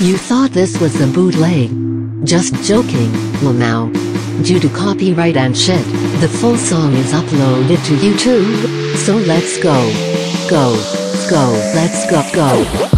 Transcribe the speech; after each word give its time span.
You 0.00 0.16
thought 0.16 0.52
this 0.52 0.80
was 0.80 0.96
the 0.96 1.08
bootleg? 1.08 1.70
Just 2.24 2.54
joking, 2.62 3.10
well 3.42 3.52
now. 3.52 3.88
Due 4.44 4.60
to 4.60 4.68
copyright 4.68 5.36
and 5.36 5.58
shit, 5.58 5.84
the 6.20 6.28
full 6.28 6.56
song 6.56 6.92
is 6.94 7.12
uploaded 7.12 7.84
to 7.86 7.96
YouTube, 7.96 8.96
so 8.96 9.16
let's 9.16 9.58
go. 9.60 9.74
Go. 10.48 10.76
Go. 11.28 11.50
Let's 11.74 12.08
go. 12.08 12.22
Go. 12.32 12.97